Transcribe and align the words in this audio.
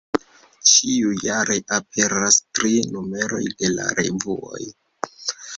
Ĉiujare 0.69 1.57
aperas 1.77 2.39
tri 2.59 2.73
numeroj 2.97 3.45
de 3.63 3.73
la 3.77 3.89
revuo. 4.03 4.63